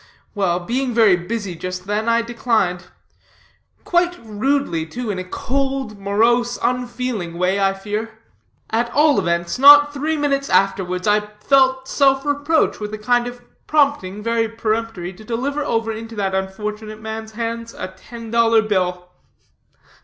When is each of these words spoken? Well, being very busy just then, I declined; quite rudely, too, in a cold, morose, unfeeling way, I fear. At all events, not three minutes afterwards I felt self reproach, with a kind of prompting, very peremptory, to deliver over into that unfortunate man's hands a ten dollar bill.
Well, 0.33 0.59
being 0.59 0.95
very 0.95 1.15
busy 1.15 1.53
just 1.55 1.85
then, 1.85 2.09
I 2.09 2.23
declined; 2.23 2.85
quite 3.83 4.17
rudely, 4.19 4.83
too, 4.83 5.11
in 5.11 5.19
a 5.19 5.23
cold, 5.23 5.99
morose, 5.99 6.57
unfeeling 6.63 7.37
way, 7.37 7.59
I 7.59 7.75
fear. 7.75 8.17
At 8.71 8.91
all 8.95 9.19
events, 9.19 9.59
not 9.59 9.93
three 9.93 10.17
minutes 10.17 10.49
afterwards 10.49 11.07
I 11.07 11.19
felt 11.19 11.87
self 11.87 12.25
reproach, 12.25 12.79
with 12.79 12.91
a 12.95 12.97
kind 12.97 13.27
of 13.27 13.41
prompting, 13.67 14.23
very 14.23 14.49
peremptory, 14.49 15.13
to 15.13 15.23
deliver 15.23 15.63
over 15.63 15.91
into 15.91 16.15
that 16.15 16.33
unfortunate 16.33 16.99
man's 16.99 17.33
hands 17.33 17.75
a 17.75 17.89
ten 17.89 18.31
dollar 18.31 18.63
bill. 18.63 19.07